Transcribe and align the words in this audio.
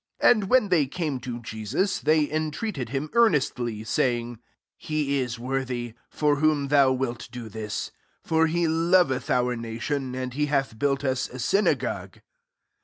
4 0.19 0.29
And 0.31 0.49
when 0.49 0.69
they 0.69 0.87
came 0.87 1.19
to 1.19 1.39
Jesus, 1.43 1.99
they 1.99 2.27
entreated 2.31 2.89
him 2.89 3.11
earnestly, 3.13 3.83
saying," 3.83 4.39
He 4.79 5.19
is 5.19 5.37
wor 5.37 5.59
tiij, 5.63 5.93
for 6.09 6.37
whom 6.37 6.69
thou 6.69 6.91
wilt 6.91 7.29
do 7.31 7.47
this: 7.49 7.91
5 8.23 8.27
for 8.29 8.47
he 8.47 8.67
loveth 8.67 9.29
our 9.29 9.55
nation; 9.55 10.15
and 10.15 10.33
he 10.33 10.47
hath 10.47 10.79
built 10.79 11.03
us 11.03 11.29
a 11.29 11.37
synagogue.'' 11.37 12.21